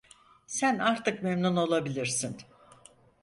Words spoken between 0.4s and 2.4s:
Sen artık memnun olabilirsin!